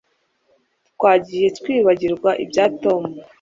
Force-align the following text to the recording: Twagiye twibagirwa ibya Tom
Twagiye 0.93 1.47
twibagirwa 1.57 2.29
ibya 2.43 2.65
Tom 2.81 3.03